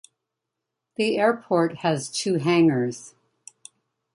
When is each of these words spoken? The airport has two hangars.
The 0.95 1.19
airport 1.19 1.81
has 1.81 2.09
two 2.09 2.39
hangars. 2.39 3.13